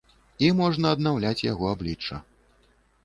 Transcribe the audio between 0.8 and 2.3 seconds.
аднаўляць яго аблічча.